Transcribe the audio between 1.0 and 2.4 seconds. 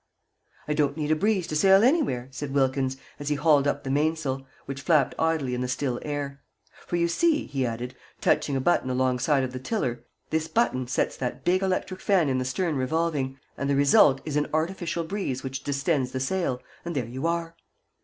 a breeze to sail anywhere,"